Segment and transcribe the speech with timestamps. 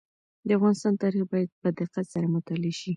[0.47, 2.89] د افغانستان تاریخ باید په دقت سره مطالعه شي.